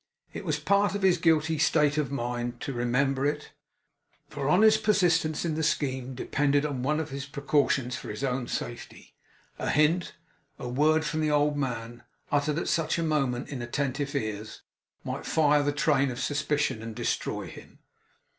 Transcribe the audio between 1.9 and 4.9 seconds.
of mind to remember it; for on his